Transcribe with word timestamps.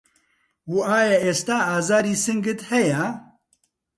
و 0.71 0.75
ئایا 0.89 1.17
ئێستا 1.25 1.57
ئازاری 1.69 2.15
سنگت 2.25 2.59
هەیە؟ 2.71 3.03